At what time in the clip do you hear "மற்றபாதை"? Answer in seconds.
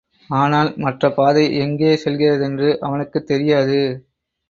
0.77-1.43